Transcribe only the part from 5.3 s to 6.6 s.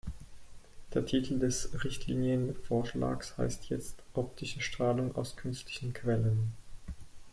künstlichen Quellen".